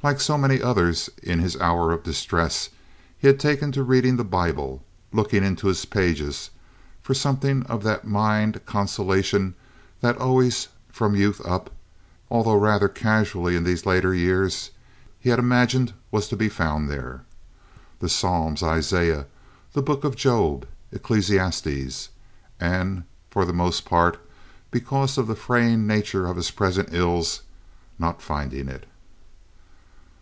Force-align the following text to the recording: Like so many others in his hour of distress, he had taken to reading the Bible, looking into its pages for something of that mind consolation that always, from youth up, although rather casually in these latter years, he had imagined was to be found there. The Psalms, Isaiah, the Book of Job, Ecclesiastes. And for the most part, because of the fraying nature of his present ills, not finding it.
Like 0.00 0.20
so 0.20 0.38
many 0.38 0.62
others 0.62 1.10
in 1.24 1.40
his 1.40 1.56
hour 1.56 1.90
of 1.90 2.04
distress, 2.04 2.68
he 3.18 3.26
had 3.26 3.40
taken 3.40 3.72
to 3.72 3.82
reading 3.82 4.16
the 4.16 4.22
Bible, 4.22 4.84
looking 5.12 5.42
into 5.42 5.68
its 5.68 5.84
pages 5.84 6.50
for 7.02 7.14
something 7.14 7.64
of 7.64 7.82
that 7.82 8.06
mind 8.06 8.64
consolation 8.64 9.56
that 10.00 10.16
always, 10.18 10.68
from 10.88 11.16
youth 11.16 11.40
up, 11.44 11.70
although 12.30 12.56
rather 12.56 12.86
casually 12.88 13.56
in 13.56 13.64
these 13.64 13.86
latter 13.86 14.14
years, 14.14 14.70
he 15.18 15.30
had 15.30 15.40
imagined 15.40 15.92
was 16.12 16.28
to 16.28 16.36
be 16.36 16.48
found 16.48 16.88
there. 16.88 17.22
The 17.98 18.08
Psalms, 18.08 18.62
Isaiah, 18.62 19.26
the 19.72 19.82
Book 19.82 20.04
of 20.04 20.14
Job, 20.14 20.64
Ecclesiastes. 20.92 22.10
And 22.60 23.02
for 23.30 23.44
the 23.44 23.52
most 23.52 23.84
part, 23.84 24.18
because 24.70 25.18
of 25.18 25.26
the 25.26 25.34
fraying 25.34 25.88
nature 25.88 26.24
of 26.28 26.36
his 26.36 26.52
present 26.52 26.90
ills, 26.92 27.42
not 27.98 28.22
finding 28.22 28.68
it. 28.68 28.86